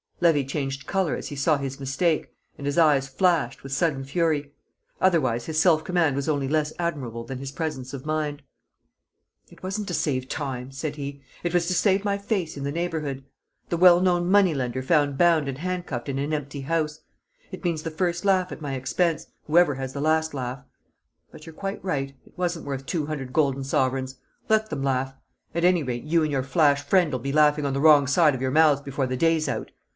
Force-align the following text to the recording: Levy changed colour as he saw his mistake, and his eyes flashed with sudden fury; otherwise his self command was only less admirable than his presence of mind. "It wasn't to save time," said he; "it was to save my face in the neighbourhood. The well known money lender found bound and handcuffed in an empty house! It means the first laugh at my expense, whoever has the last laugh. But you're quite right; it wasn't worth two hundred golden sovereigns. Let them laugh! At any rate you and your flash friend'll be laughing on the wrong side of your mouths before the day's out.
Levy 0.19 0.43
changed 0.45 0.85
colour 0.85 1.15
as 1.15 1.29
he 1.29 1.35
saw 1.35 1.57
his 1.57 1.79
mistake, 1.79 2.31
and 2.57 2.67
his 2.67 2.77
eyes 2.77 3.07
flashed 3.07 3.63
with 3.63 3.71
sudden 3.71 4.03
fury; 4.03 4.51
otherwise 4.99 5.45
his 5.45 5.59
self 5.59 5.83
command 5.83 6.15
was 6.15 6.29
only 6.29 6.47
less 6.47 6.73
admirable 6.77 7.23
than 7.23 7.39
his 7.39 7.51
presence 7.51 7.91
of 7.93 8.05
mind. 8.05 8.43
"It 9.49 9.63
wasn't 9.63 9.87
to 9.87 9.95
save 9.95 10.27
time," 10.27 10.71
said 10.71 10.95
he; 10.95 11.21
"it 11.43 11.55
was 11.55 11.65
to 11.67 11.73
save 11.73 12.05
my 12.05 12.19
face 12.19 12.55
in 12.55 12.63
the 12.63 12.71
neighbourhood. 12.71 13.23
The 13.69 13.77
well 13.77 13.99
known 13.99 14.29
money 14.29 14.53
lender 14.53 14.83
found 14.83 15.17
bound 15.19 15.47
and 15.47 15.57
handcuffed 15.59 16.09
in 16.09 16.19
an 16.19 16.33
empty 16.33 16.61
house! 16.61 16.99
It 17.51 17.63
means 17.63 17.81
the 17.81 17.91
first 17.91 18.23
laugh 18.23 18.51
at 18.51 18.61
my 18.61 18.73
expense, 18.73 19.27
whoever 19.45 19.75
has 19.75 19.93
the 19.93 20.01
last 20.01 20.35
laugh. 20.35 20.63
But 21.31 21.45
you're 21.45 21.53
quite 21.53 21.83
right; 21.83 22.15
it 22.25 22.37
wasn't 22.37 22.65
worth 22.65 22.85
two 22.87 23.07
hundred 23.07 23.33
golden 23.33 23.63
sovereigns. 23.63 24.17
Let 24.49 24.69
them 24.69 24.83
laugh! 24.83 25.15
At 25.55 25.63
any 25.63 25.81
rate 25.81 26.03
you 26.03 26.21
and 26.23 26.31
your 26.31 26.43
flash 26.43 26.83
friend'll 26.83 27.19
be 27.19 27.31
laughing 27.33 27.65
on 27.65 27.73
the 27.73 27.81
wrong 27.81 28.05
side 28.07 28.33
of 28.35 28.41
your 28.41 28.51
mouths 28.51 28.81
before 28.81 29.05
the 29.07 29.17
day's 29.17 29.47
out. 29.47 29.71